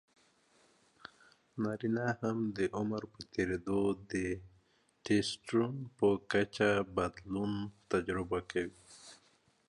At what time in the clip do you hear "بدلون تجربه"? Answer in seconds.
6.97-8.39